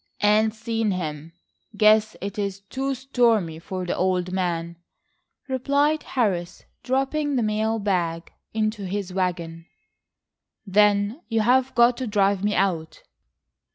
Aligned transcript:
"Ain't 0.23 0.55
seen 0.55 0.89
him. 0.89 1.31
Guess 1.77 2.17
it's 2.21 2.61
too 2.61 2.95
stormy 2.95 3.59
for 3.59 3.85
the 3.85 3.95
old 3.95 4.31
man," 4.31 4.77
Harris 5.47 5.47
replied 6.01 6.05
dropping 6.81 7.35
the 7.35 7.43
mail 7.43 7.77
bag 7.77 8.31
into 8.51 8.85
his 8.87 9.13
wagon. 9.13 9.67
"Then 10.65 11.21
you've 11.27 11.75
got 11.75 11.97
to 11.97 12.07
drive 12.07 12.43
me 12.43 12.55
out." 12.55 13.03